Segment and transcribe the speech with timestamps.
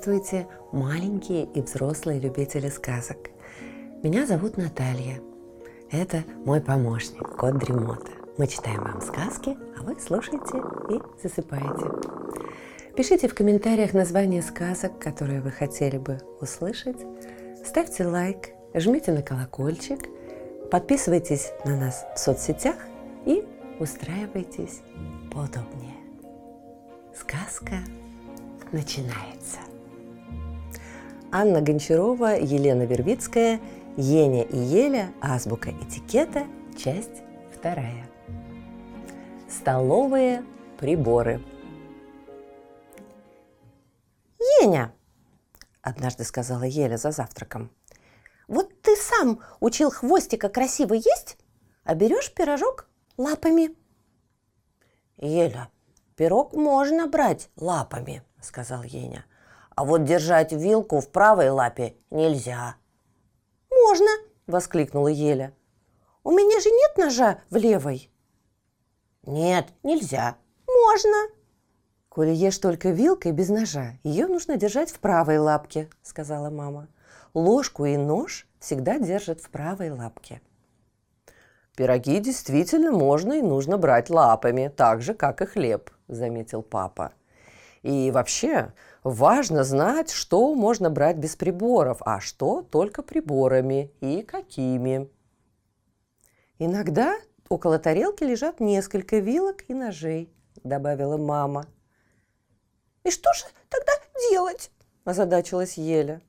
[0.00, 3.30] Здравствуйте, маленькие и взрослые любители сказок.
[4.04, 5.20] Меня зовут Наталья.
[5.90, 8.12] Это мой помощник, кот Дремота.
[8.36, 11.90] Мы читаем вам сказки, а вы слушаете и засыпаете.
[12.96, 17.04] Пишите в комментариях названия сказок, которые вы хотели бы услышать.
[17.66, 19.98] Ставьте лайк, жмите на колокольчик,
[20.70, 22.76] подписывайтесь на нас в соцсетях
[23.26, 23.44] и
[23.80, 24.80] устраивайтесь
[25.32, 25.96] поудобнее.
[27.18, 27.78] Сказка
[28.70, 29.58] начинается.
[31.30, 33.60] Анна Гончарова, Елена Вербицкая,
[33.96, 36.46] Еня и Еля, азбука этикета,
[36.76, 37.22] часть
[37.54, 38.08] вторая.
[39.46, 40.42] Столовые
[40.78, 41.42] приборы.
[44.62, 44.94] Еня,
[45.82, 47.70] однажды сказала Еля за завтраком,
[48.46, 51.36] вот ты сам учил хвостика красиво есть,
[51.84, 53.76] а берешь пирожок лапами.
[55.18, 55.68] Еля,
[56.16, 59.26] пирог можно брать лапами,– сказал Еня.
[59.78, 62.74] «А вот держать вилку в правой лапе нельзя».
[63.70, 64.08] «Можно!»–
[64.48, 65.54] воскликнула Еля.
[66.24, 68.10] «У меня же нет ножа в левой».
[69.22, 70.34] «Нет, нельзя».
[70.66, 71.28] «Можно!»
[72.08, 76.88] «Коли ешь только вилкой без ножа, ее нужно держать в правой лапке»,– сказала мама.
[77.32, 80.40] «Ложку и нож всегда держат в правой лапке».
[81.76, 87.12] «Пироги действительно можно и нужно брать лапами, так же, как и хлеб»,– заметил папа.
[87.82, 95.08] И вообще важно знать, что можно брать без приборов, а что только приборами и какими.
[96.58, 97.14] Иногда
[97.48, 100.32] около тарелки лежат несколько вилок и ножей,
[100.64, 101.66] добавила мама.
[103.04, 103.92] И что же тогда
[104.30, 104.70] делать?
[105.04, 106.20] озадачилась Еля.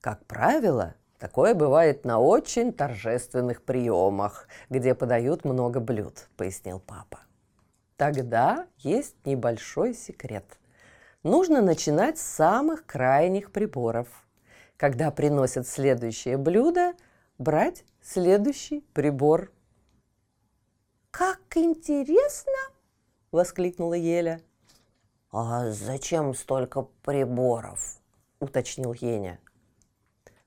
[0.00, 7.20] Как правило, такое бывает на очень торжественных приемах, где подают много блюд, пояснил папа.
[7.96, 10.58] Тогда есть небольшой секрет.
[11.22, 14.08] Нужно начинать с самых крайних приборов.
[14.76, 16.94] Когда приносят следующее блюдо,
[17.38, 19.52] брать следующий прибор.
[21.12, 22.52] «Как интересно!»–
[23.30, 24.40] воскликнула Еля.
[25.30, 27.98] «А зачем столько приборов?»–
[28.40, 29.38] уточнил Еня.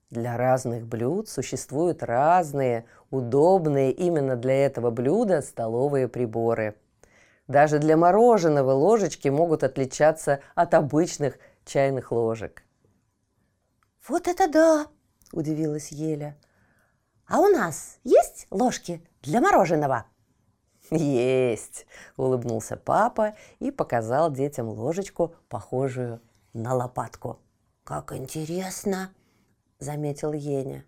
[0.10, 6.76] Для разных блюд существуют разные, удобные именно для этого блюда столовые приборы–
[7.48, 12.64] даже для мороженого ложечки могут отличаться от обычных чайных ложек.
[14.08, 14.88] «Вот это да!»–
[15.32, 16.38] удивилась Еля.
[17.28, 20.06] «А у нас есть ложки для мороженого?»
[20.92, 26.22] «Есть!»– улыбнулся папа и показал детям ложечку, похожую
[26.54, 27.40] на лопатку.
[27.84, 29.12] «Как интересно!»–
[29.80, 30.86] заметил Еня.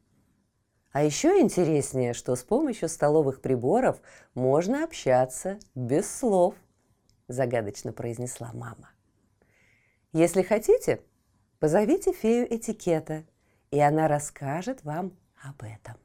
[0.97, 4.01] А еще интереснее, что с помощью столовых приборов
[4.33, 6.55] можно общаться без слов,
[7.27, 8.89] загадочно произнесла мама.
[10.11, 11.03] Если хотите,
[11.59, 13.25] позовите фею этикета,
[13.69, 15.97] и она расскажет вам об этом.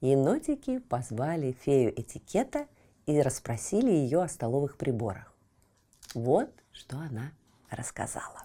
[0.00, 2.68] Енотики позвали фею этикета
[3.06, 5.36] и расспросили ее о столовых приборах.
[6.14, 7.32] Вот что она
[7.68, 8.44] рассказала.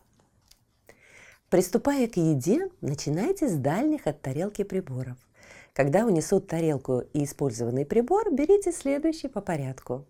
[1.51, 5.17] Приступая к еде, начинайте с дальних от тарелки приборов.
[5.73, 10.05] Когда унесут тарелку и использованный прибор, берите следующий по порядку.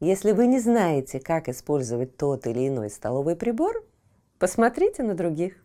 [0.00, 3.82] Если вы не знаете, как использовать тот или иной столовый прибор,
[4.38, 5.64] посмотрите на других.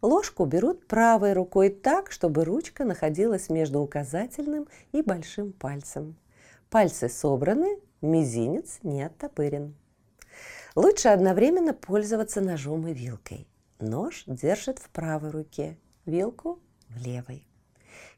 [0.00, 6.16] Ложку берут правой рукой так, чтобы ручка находилась между указательным и большим пальцем.
[6.70, 9.74] Пальцы собраны, мизинец не оттопырен.
[10.74, 13.46] Лучше одновременно пользоваться ножом и вилкой.
[13.80, 15.76] Нож держит в правой руке,
[16.06, 17.46] вилку в левой.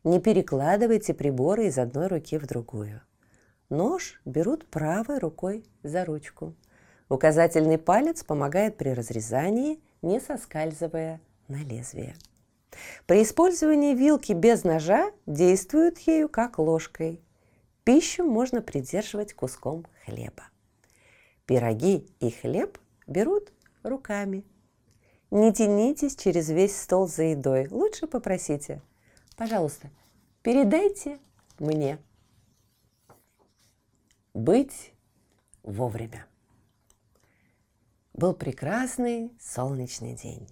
[0.05, 3.01] Не перекладывайте приборы из одной руки в другую.
[3.71, 6.55] Нож берут правой рукой за ручку.
[7.09, 12.17] Указательный палец помогает при разрезании, не соскальзывая на лезвие.
[13.07, 17.23] При использовании вилки без ножа действуют ею как ложкой.
[17.85, 20.45] Пищу можно придерживать куском хлеба.
[21.47, 23.53] Пироги и хлеб берут
[23.83, 24.45] руками–
[25.31, 27.69] не тянитесь через весь стол за едой.
[27.69, 28.81] Лучше попросите.
[29.37, 29.91] Пожалуйста,
[30.43, 31.19] передайте
[31.59, 31.99] мне.
[34.35, 34.93] Быть
[35.63, 36.27] вовремя.
[38.15, 40.49] Был прекрасный солнечный день.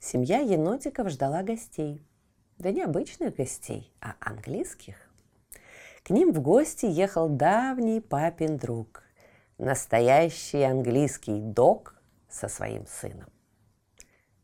[0.00, 2.02] Семья енотиков ждала гостей.
[2.58, 4.96] Да не обычных гостей, а английских.
[6.02, 9.02] К ним в гости ехал давний папин друг,
[9.56, 11.94] настоящий английский док
[12.28, 13.28] со своим сыном.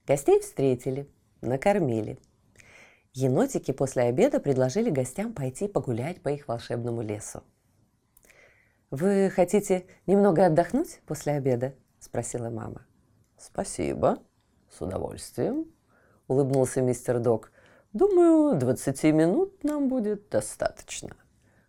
[0.07, 1.09] Гостей встретили,
[1.41, 2.19] накормили.
[3.13, 7.43] Енотики после обеда предложили гостям пойти погулять по их волшебному лесу.
[8.91, 12.87] «Вы хотите немного отдохнуть после обеда?»– спросила мама.
[13.39, 14.19] Спасибо,
[14.71, 15.67] с удовольствием,
[16.27, 17.53] улыбнулся мистер Док.
[17.93, 21.17] Думаю, 20 минут нам будет достаточно.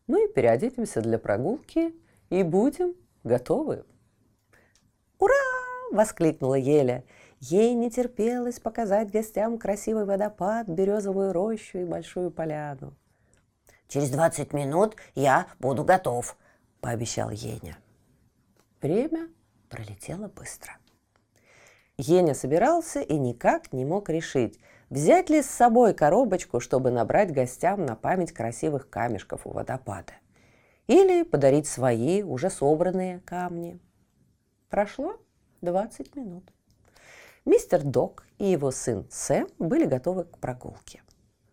[0.07, 1.93] Мы переоденемся для прогулки
[2.29, 3.83] и будем готовы.
[5.19, 5.33] «Ура!»–
[5.91, 7.03] воскликнула Еля.
[7.39, 12.93] Ей не терпелось показать гостям красивый водопад, березовую рощу и большую поляну.
[13.87, 16.35] «Через двадцать минут я буду готов»,–
[16.81, 17.77] пообещал Еня.
[18.81, 19.29] Время
[19.69, 20.77] пролетело быстро.
[21.97, 27.85] Еня собирался и никак не мог решить, взять ли с собой коробочку, чтобы набрать гостям
[27.85, 30.13] на память красивых камешков у водопада,
[30.87, 33.79] или подарить свои уже собранные камни.
[34.69, 35.17] Прошло
[35.61, 36.51] 20 минут.
[37.47, 41.01] Мистер Док и его сын Сэм были готовы к прогулке.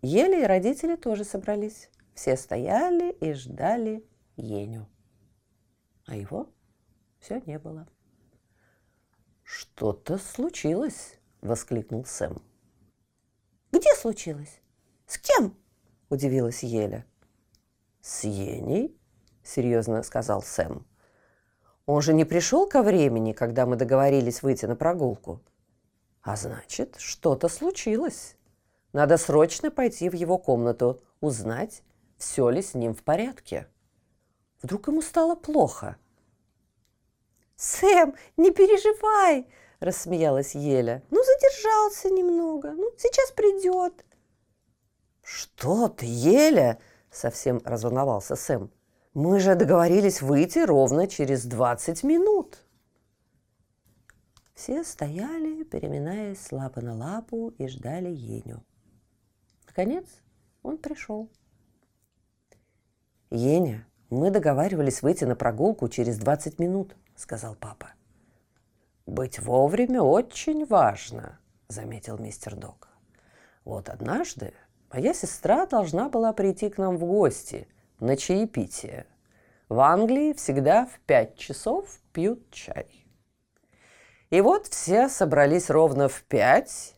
[0.03, 1.89] Ели и родители тоже собрались.
[2.15, 4.05] Все стояли и ждали
[4.35, 4.89] Еню.
[6.07, 6.49] А его
[7.21, 7.87] все не было.
[9.45, 12.43] «Что-то случилось!»– воскликнул Сэм.
[13.71, 14.61] «Где случилось?
[15.07, 15.57] С кем?»–
[16.09, 17.07] удивилась Еля.
[18.01, 18.99] «С Еней?»–
[19.45, 20.85] серьезно сказал Сэм.
[21.87, 25.41] «Он же не пришел ко времени, когда мы договорились выйти на прогулку.
[26.25, 28.37] А значит, что-то случилось.
[28.93, 31.83] Надо срочно пойти в его комнату, узнать,
[32.19, 33.69] все ли с ним в порядке.
[34.61, 35.97] Вдруг ему стало плохо–
[37.57, 39.47] «Сэм, не переживай!»–
[39.81, 41.03] рассмеялась Еля.
[41.11, 42.73] «Ну, задержался немного.
[42.73, 44.05] Ну, сейчас придет».
[45.23, 46.79] «Что ты, Еля?»–
[47.11, 48.71] совсем разволновался Сэм.
[49.15, 52.64] «Мы же договорились выйти ровно через двадцать минут».
[54.55, 58.65] Все стояли, переминаясь с лапы на лапу и ждали Еню.
[59.67, 60.07] Наконец
[60.63, 61.29] он пришел.
[63.31, 67.95] «Еня, мы договаривались выйти на прогулку через двадцать минут»,– сказал папа.
[69.07, 72.89] «Быть вовремя очень важно»,– заметил мистер Док.
[73.65, 74.55] «Вот однажды
[74.93, 77.67] моя сестра должна была прийти к нам в гости
[77.99, 79.07] на чаепитие.
[79.69, 83.04] В Англии всегда в пять часов пьют чай.
[84.35, 86.97] И вот все собрались ровно в пять,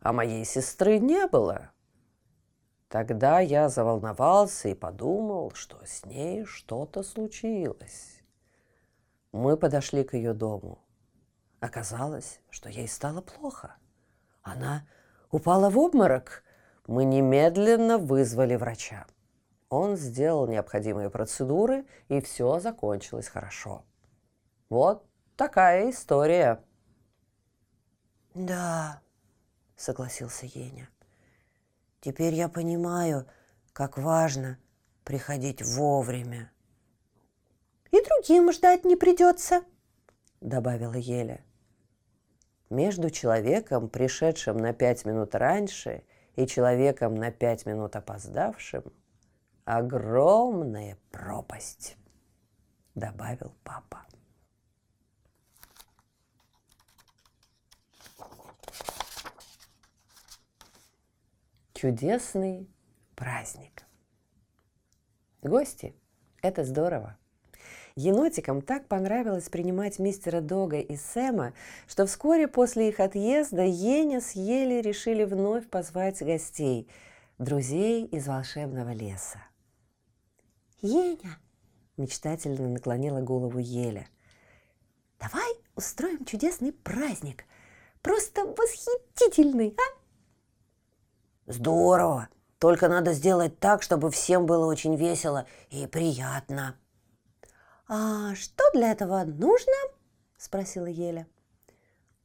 [0.00, 1.70] а моей сестры не было.
[2.90, 8.22] Тогда я заволновался и подумал, что с ней что-то случилось.
[9.32, 10.78] Мы подошли к ее дому.
[11.60, 13.76] Оказалось, что ей стало плохо.
[14.42, 14.86] Она
[15.30, 16.44] упала в обморок.
[16.86, 19.06] Мы немедленно вызвали врача.
[19.70, 23.82] Он сделал необходимые процедуры, и все закончилось хорошо.
[24.68, 25.06] Вот
[25.36, 26.60] такая история.
[28.36, 29.00] Да,
[29.76, 30.90] согласился Еня.
[32.02, 33.26] Теперь я понимаю,
[33.72, 34.58] как важно
[35.04, 36.52] приходить вовремя.
[37.90, 39.64] И другим ждать не придется»,—
[40.42, 41.40] добавила Еля.
[42.68, 46.02] Между человеком, пришедшим на пять минут раньше,
[46.34, 48.92] и человеком на пять минут опоздавшим,
[49.64, 51.96] огромная пропасть,
[52.94, 54.04] добавил папа.
[61.86, 62.68] Чудесный
[63.14, 63.84] праздник.
[65.40, 65.94] Гости–
[66.42, 67.16] это здорово.
[67.94, 71.52] Енотикам так понравилось принимать мистера Дога и Сэма,
[71.86, 76.90] что вскоре после их отъезда Еня с Ели решили вновь позвать гостей,
[77.38, 79.38] друзей из волшебного леса.
[80.80, 81.38] «Еня!»–
[81.96, 84.08] мечтательно наклонила голову Еля.
[85.20, 87.44] «Давай устроим чудесный праздник,
[88.02, 89.95] просто восхитительный, а?»
[91.46, 92.28] «Здорово!
[92.58, 96.74] Только надо сделать так, чтобы всем было очень весело и приятно»,
[97.88, 99.72] «А что для этого нужно?»–
[100.36, 101.28] спросила Еля.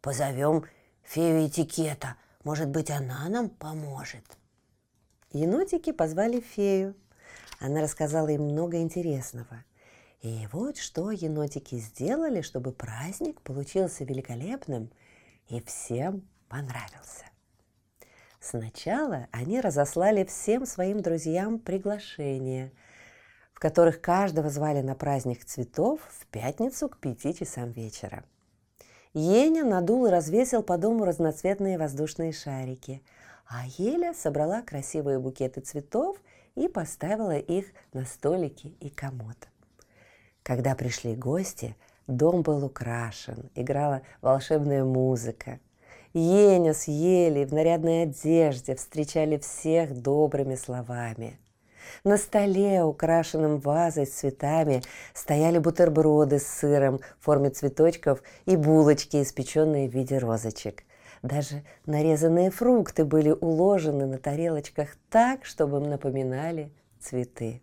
[0.01, 0.65] «Позовем
[1.03, 2.15] фею этикета.
[2.43, 4.25] Может быть, она нам поможет».
[5.31, 6.95] Енотики позвали фею.
[7.59, 9.63] Она рассказала им много интересного.
[10.21, 14.91] И вот что енотики сделали, чтобы праздник получился великолепным
[15.47, 17.25] и всем понравился.
[18.41, 22.73] Сначала они разослали всем своим друзьям приглашение–
[23.61, 28.23] которых каждого звали на праздник цветов в пятницу к пяти часам вечера.
[29.13, 33.03] Еня надул и развесил по дому разноцветные воздушные шарики,
[33.45, 36.17] а Еля собрала красивые букеты цветов
[36.55, 39.37] и поставила их на столики и комод.
[40.41, 41.75] Когда пришли гости,
[42.07, 45.59] дом был украшен, играла волшебная музыка.
[46.13, 51.39] Еня с Елей в нарядной одежде встречали всех добрыми словами–
[52.03, 54.81] На столе, украшенном вазой с цветами,
[55.13, 60.83] стояли бутерброды с сыром в форме цветочков и булочки, испеченные в виде розочек.
[61.21, 67.61] Даже нарезанные фрукты были уложены на тарелочках так, чтобы им напоминали цветы.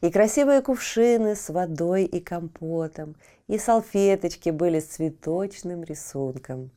[0.00, 3.16] И красивые кувшины с водой и компотом,
[3.48, 6.70] и салфеточки были с цветочным рисунком.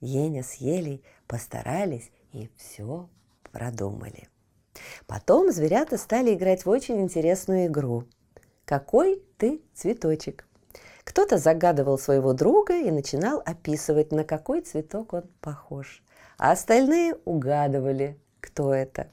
[0.00, 3.08] Еня с Елей постарались и все
[3.42, 4.28] продумали.
[5.06, 8.04] Потом зверята стали играть в очень интересную игру.
[8.64, 10.46] Какой ты цветочек?
[11.04, 16.02] Кто-то загадывал своего друга и начинал описывать, на какой цветок он похож.
[16.38, 19.08] А остальные угадывали, кто это.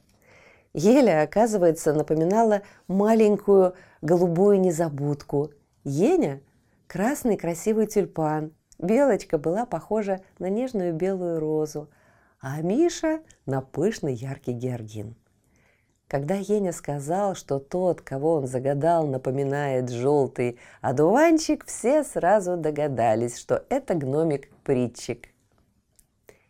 [0.74, 5.50] Еля, оказывается, напоминала маленькую голубую незабудку.
[5.82, 6.40] Еня–
[6.86, 8.52] красный красивый тюльпан.
[8.78, 11.88] Белочка была похожа на нежную белую розу,
[12.40, 15.16] а Миша– на пышный яркий георгин.
[16.06, 23.64] Когда Еня сказал, что тот, кого он загадал, напоминает желтый одуванчик, все сразу догадались, что
[23.68, 25.28] это гномик-притчик.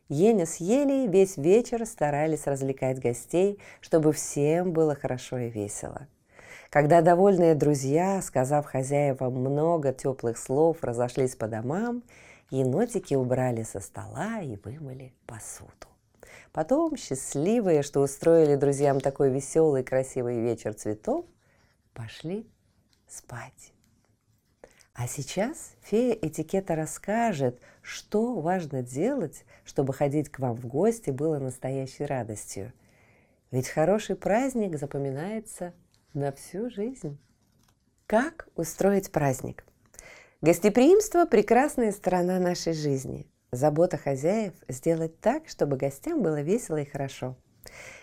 [0.09, 6.07] Еня с Елей весь вечер старались развлекать гостей, чтобы всем было хорошо и весело.
[6.71, 12.03] Когда довольные друзья, сказав хозяевам много теплых слов, разошлись по домам,
[12.51, 15.73] енотики убрали со стола и вымыли посуду.
[16.53, 21.25] Потом, счастливые, что устроили друзьям такой веселый, красивый вечер цветов,
[21.95, 22.47] пошли
[23.07, 23.73] спать.
[24.93, 31.39] А сейчас фея этикета расскажет, что важно делать, чтобы ходить к вам в гости было
[31.39, 32.75] настоящей радостью.
[33.51, 35.73] Ведь хороший праздник запоминается
[36.19, 37.19] на всю жизнь.
[38.07, 39.65] Как устроить праздник?
[40.43, 47.35] Гостеприимство– прекрасная сторона нашей жизни– Забота хозяев– сделать так, чтобы гостям было весело и хорошо.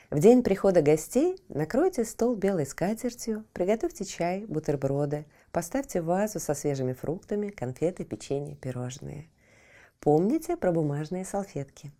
[0.10, 6.93] В день прихода гостей накройте стол белой скатертью, приготовьте чай, бутерброды, поставьте вазу со свежими
[6.93, 9.29] фруктами, конфеты, печенье, пирожные.
[10.00, 11.91] Помните про бумажные салфетки.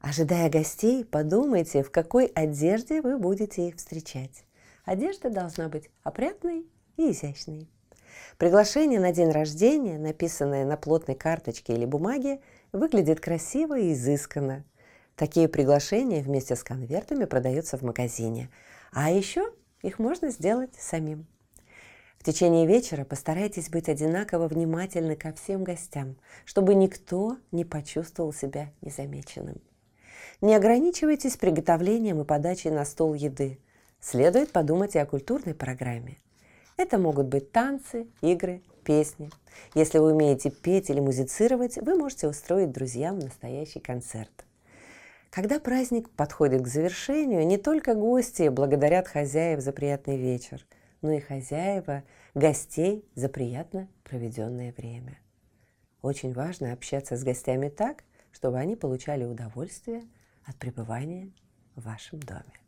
[0.00, 4.44] Ожидая гостей, подумайте, в какой одежде вы будете их встречать.
[4.88, 6.64] Одежда должна быть опрятной
[6.96, 7.68] и изящной.
[8.38, 12.40] Приглашение на день рождения, написанное на плотной карточке или бумаге,
[12.72, 14.64] выглядит красиво и изысканно.
[15.14, 18.48] Такие приглашения вместе с конвертами продаются в магазине.
[18.90, 19.52] А еще
[19.82, 21.26] их можно сделать самим.
[22.16, 26.16] В течение вечера постарайтесь быть одинаково внимательны ко всем гостям,
[26.46, 29.60] чтобы никто не почувствовал себя незамеченным.
[30.40, 33.58] Не ограничивайтесь приготовлением и подачей на стол еды.
[34.00, 36.18] Следует подумать и о культурной программе.
[36.76, 39.30] Это могут быть танцы, игры, песни.
[39.74, 44.44] Если вы умеете петь или музицировать, вы можете устроить друзьям настоящий концерт.
[45.30, 50.64] Когда праздник подходит к завершению, не только гости благодарят хозяев за приятный вечер,
[51.02, 55.18] но и хозяева гостей за приятно проведенное время.
[56.00, 60.04] Очень важно общаться с гостями так, чтобы они получали удовольствие
[60.44, 61.32] от пребывания
[61.74, 62.67] в вашем доме.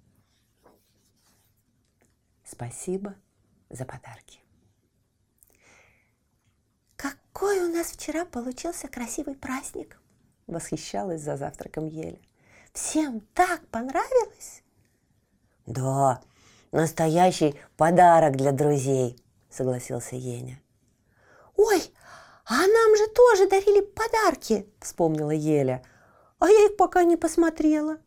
[2.50, 3.14] Спасибо
[3.68, 4.40] за подарки.
[6.96, 10.00] «Какой у нас вчера получился красивый праздник!»–
[10.48, 12.18] восхищалась за завтраком Еля.
[12.72, 14.64] «Всем так понравилось!»
[15.66, 16.22] «Да,
[16.72, 19.16] настоящий подарок для друзей!»–
[19.48, 20.60] согласился Еня.
[21.56, 21.80] «Ой,
[22.46, 25.84] а нам же тоже дарили подарки!»– вспомнила Еля.
[26.40, 27.98] «А я их пока не посмотрела!»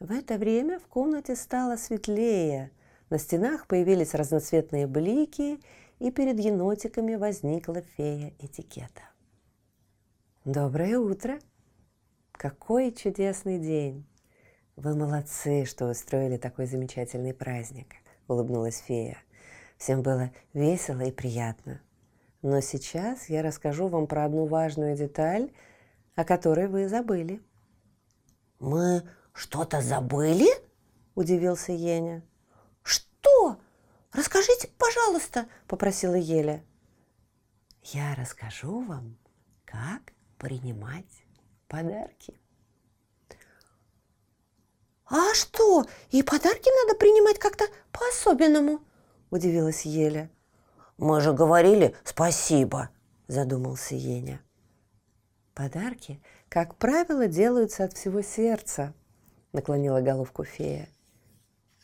[0.00, 2.72] В это время в комнате стало светлее.
[3.14, 5.60] На стенах появились разноцветные блики–
[5.98, 9.02] и перед енотиками возникла фея этикета.
[10.44, 11.38] «Доброе утро!
[12.32, 14.04] Какой чудесный день!
[14.76, 17.94] Вы молодцы, что устроили такой замечательный праздник!»–
[18.28, 19.18] улыбнулась фея.
[19.78, 21.80] Всем было весело и приятно.
[22.42, 25.52] Но сейчас я расскажу вам про одну важную деталь,
[26.16, 27.40] о которой вы забыли.
[28.58, 29.02] «Мы
[29.32, 30.48] что-то забыли?»–
[31.14, 32.22] удивился Еня.
[33.24, 33.58] «Что?»
[34.12, 36.62] «Расскажите, пожалуйста»,— попросила Еля.
[37.84, 39.16] «Я расскажу вам,
[39.64, 41.24] как принимать
[41.66, 42.38] подарки».
[45.06, 48.80] «А что, и подарки надо принимать как-то по-особенному?»–
[49.30, 50.30] удивилась Еля.
[50.98, 52.90] «Мы же говорили спасибо»,–
[53.26, 54.42] задумался Еня.
[55.54, 58.92] «Подарки, как правило, делаются от всего сердца»,–
[59.52, 60.88] наклонила головку фея.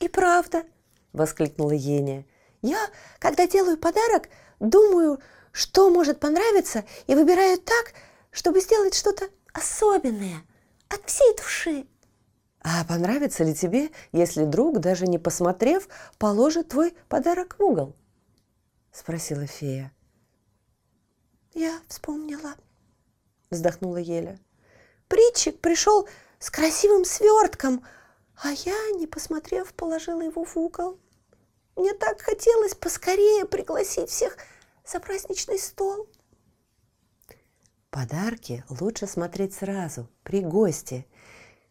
[0.01, 0.65] «И правда»,–
[1.13, 2.25] воскликнула Еня.
[2.63, 2.89] «Я,
[3.19, 5.21] когда делаю подарок, думаю,
[5.53, 7.95] что может понравиться, и выбираю так,
[8.31, 10.43] чтобы сделать что-то особенное,
[10.89, 11.87] от всей души».
[12.63, 15.89] А понравится ли тебе, если друг, даже не посмотрев,
[16.19, 17.97] положит твой подарок в угол?
[18.93, 19.93] Спросила фея.
[21.55, 22.55] Я вспомнила,
[23.51, 24.39] вздохнула Еля.
[25.09, 26.07] Притчик пришел
[26.39, 27.83] с красивым свертком,
[28.43, 30.99] а я, не посмотрев, положила его в угол.
[31.77, 34.37] Мне так хотелось поскорее пригласить всех
[34.87, 36.09] за праздничный стол.
[37.91, 41.07] Подарки лучше смотреть сразу, при госте.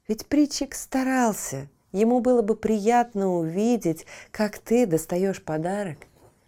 [0.07, 1.69] Ведь Притчик старался.
[1.91, 5.97] Ему было бы приятно увидеть, как ты достаешь подарок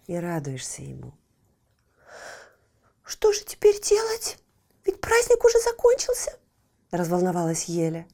[0.05, 1.13] и радуешься ему.
[3.03, 4.37] Что же теперь делать?
[4.85, 6.37] Ведь праздник уже закончился,
[6.91, 8.07] разволновалась Еля.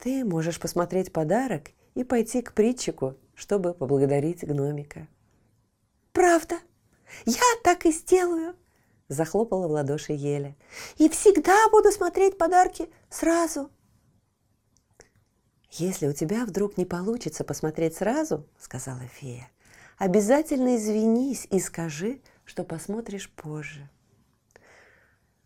[0.00, 5.06] Ты можешь посмотреть подарок и пойти к Притчику, чтобы поблагодарить гномика.
[6.12, 6.56] Правда?
[7.26, 8.54] Я так и сделаю,
[9.10, 10.56] захлопала в ладоши Еля.
[10.96, 13.70] «И всегда буду смотреть подарки сразу!»
[15.72, 19.50] «Если у тебя вдруг не получится посмотреть сразу,— сказала фея,—
[19.98, 23.88] обязательно извинись и скажи, что посмотришь позже».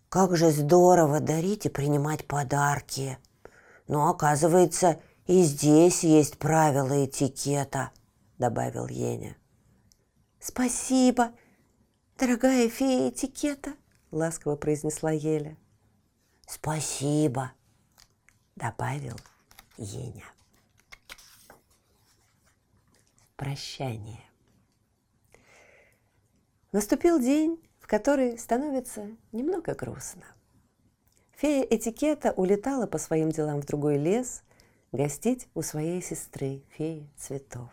[0.08, 3.18] «Как же здорово дарить и принимать подарки!
[3.86, 7.90] Но, оказывается, и здесь есть правила этикета»,—
[8.38, 9.36] добавил Еня.
[10.40, 11.32] «Спасибо!»
[12.18, 13.74] «Дорогая фея этикета»,—
[14.12, 15.56] ласково произнесла Еля.
[16.46, 17.52] «Спасибо»,—
[18.56, 19.16] добавил
[19.76, 20.24] Еня.
[23.36, 24.22] Прощание.
[26.70, 30.24] Наступил день, в который становится немного грустно.
[31.36, 34.42] Фея этикета улетала по своим делам в другой лес
[34.92, 37.70] гостить у своей сестры, феи цветов.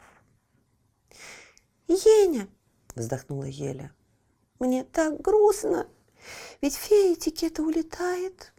[1.87, 2.47] «Еня!»–
[2.95, 3.91] вздохнула Еля–
[4.61, 5.87] мне так грустно,
[6.61, 8.53] ведь фея этикета улетает.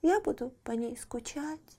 [0.00, 1.78] Я буду по ней скучать.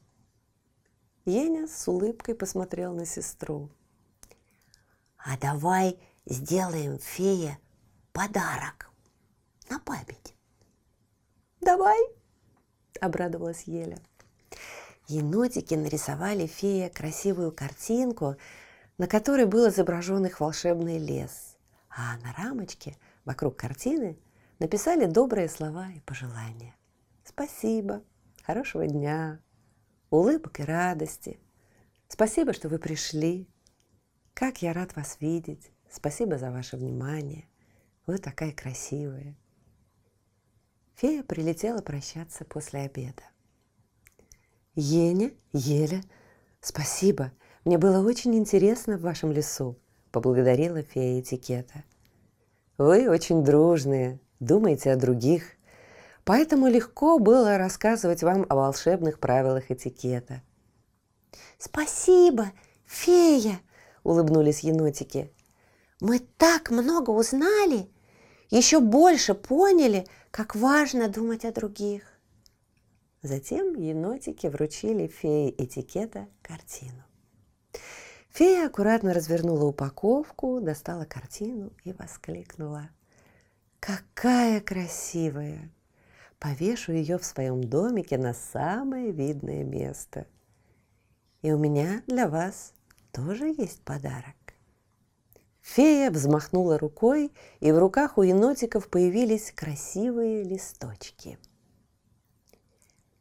[1.25, 3.71] Еня с улыбкой посмотрел на сестру.
[5.17, 7.57] А давай сделаем фее
[8.13, 8.91] подарок
[9.67, 10.35] на память.
[11.59, 11.99] Давай,
[13.01, 13.99] обрадовалась Еля.
[15.07, 18.35] Енотики нарисовали фее красивую картинку,
[18.97, 21.57] на которой был изображен их волшебный лес,
[21.89, 24.17] а на рамочке– вокруг картины
[24.59, 26.75] написали добрые слова и пожелания.
[27.23, 28.03] Спасибо,
[28.43, 29.39] хорошего дня,
[30.11, 31.39] улыбок и радости.
[32.07, 33.49] Спасибо, что вы пришли.
[34.33, 35.71] Как я рад вас видеть.
[35.89, 37.47] Спасибо за ваше внимание.
[38.05, 39.35] Вы такая красивая.
[40.95, 43.23] Фея прилетела прощаться после обеда.
[44.75, 46.01] Еня, Еля,
[46.61, 47.31] спасибо.
[47.63, 49.77] Мне было очень интересно в вашем лесу,
[50.11, 51.83] поблагодарила фея этикета–
[52.77, 55.43] вы очень дружные, думаете о других,
[56.25, 60.41] поэтому легко было рассказывать вам о волшебных правилах этикета.
[61.57, 62.51] «Спасибо,
[62.85, 63.61] фея!»–
[64.03, 65.31] улыбнулись енотики.
[66.01, 67.89] «Мы так много узнали,
[68.49, 70.05] еще больше поняли,
[70.35, 72.03] как важно думать о других».
[73.21, 77.01] Затем енотики вручили фее этикета картину.
[78.31, 82.89] Фея аккуратно развернула упаковку, достала картину и воскликнула.
[83.79, 85.71] «Какая красивая!
[86.37, 90.27] Повешу ее в своем домике на самое видное место.
[91.43, 92.73] И у меня для вас
[93.13, 94.44] тоже есть подарок».
[95.65, 101.37] Фея взмахнула рукой, и в руках у енотиков появились красивые листочки.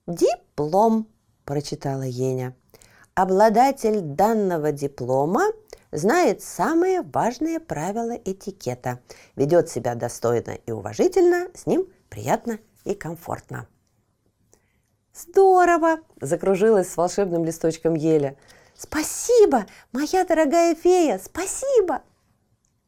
[0.07, 1.09] «Диплом!»–
[1.45, 2.55] прочитала Еня–
[3.15, 5.45] Обладатель данного диплома
[5.93, 8.99] знает самые важные правила этикета,
[9.37, 13.69] ведет себя достойно и уважительно, с ним приятно и комфортно.
[15.15, 18.37] «Здорово!»– закружилась с волшебным листочком Еля.
[18.77, 22.03] «Спасибо, моя дорогая фея, спасибо!»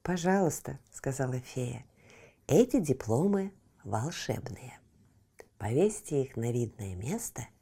[0.06, 1.84] «Пожалуйста»,– сказала фея,–
[2.46, 3.52] «эти дипломы
[3.84, 4.78] волшебные.
[5.58, 7.46] Повесьте их на видное место–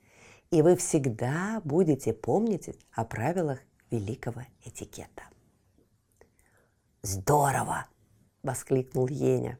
[0.54, 3.58] и вы всегда будете помнить о правилах
[3.90, 5.24] великого этикета.
[7.02, 7.86] «Здорово!»–
[8.44, 9.58] воскликнул Еня.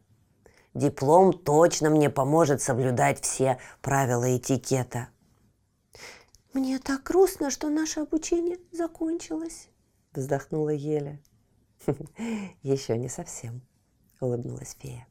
[0.72, 5.08] «Диплом точно мне поможет соблюдать все правила этикета».
[6.52, 9.68] «Мне так грустно, что наше обучение закончилось»,–
[10.12, 11.20] вздохнула Еля.
[12.62, 13.62] «Еще не совсем»,–
[14.20, 15.06] улыбнулась фея.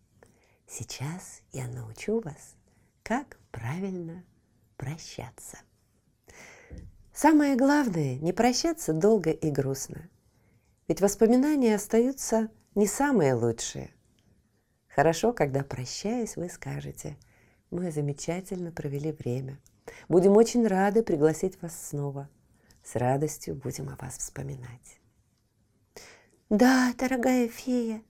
[0.68, 2.56] «Сейчас я научу вас,
[3.04, 4.24] как правильно
[4.78, 5.58] прощаться».
[7.14, 10.10] Самое главное– не прощаться долго и грустно.
[10.88, 13.92] Ведь воспоминания остаются не самые лучшие.
[14.88, 17.18] Хорошо, когда, прощаясь, вы скажете
[17.70, 19.60] «Мы замечательно провели время.
[20.10, 22.30] Будем очень рады пригласить вас снова.
[22.84, 25.00] С радостью будем о вас вспоминать.
[26.54, 28.04] Да, дорогая фея,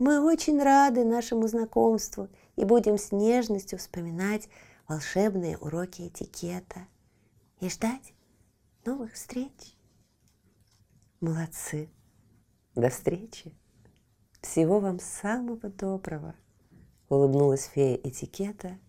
[0.00, 4.48] мы очень рады нашему знакомству и будем с нежностью вспоминать
[4.88, 6.88] волшебные уроки этикета
[7.60, 8.12] и ждать
[8.84, 9.78] новых встреч.
[11.20, 11.88] Молодцы.
[12.74, 13.54] До встречи.
[14.40, 16.34] Всего вам самого доброго.
[17.08, 18.80] Улыбнулась фея этикета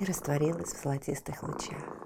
[0.00, 2.04] и растворилась в золотистых лучах.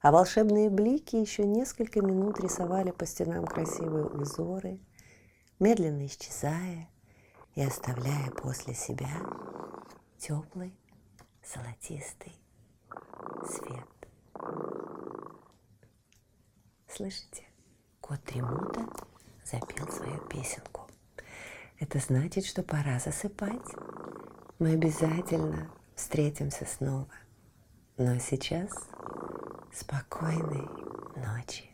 [0.00, 4.80] А волшебные блики еще несколько минут рисовали по стенам красивые узоры,
[5.58, 6.88] медленно исчезая
[7.54, 9.10] и оставляя после себя
[10.18, 10.74] теплый
[11.44, 12.32] золотистый
[13.46, 13.88] свет.
[16.88, 17.44] Слышите?
[18.00, 18.86] Кот Тремута
[19.44, 20.88] запел свою песенку.
[21.78, 23.74] Это значит, что пора засыпать.
[24.58, 27.08] Мы обязательно встретимся снова.
[27.96, 28.70] Но сейчас
[29.72, 30.68] спокойной
[31.16, 31.73] ночи.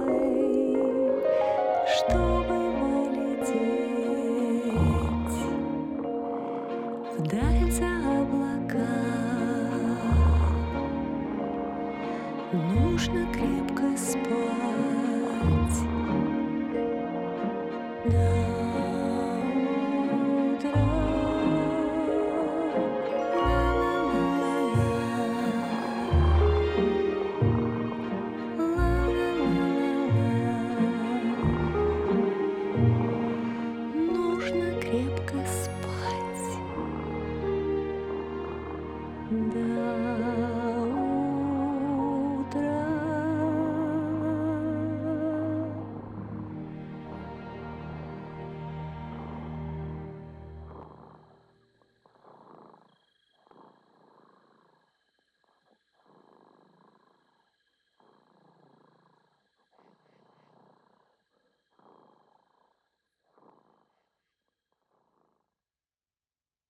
[14.29, 14.60] Нужно крепко спать